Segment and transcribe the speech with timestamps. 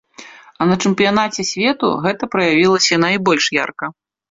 [0.63, 3.95] А на чэмпіянаце свету гэта праявілася найбольш ярка.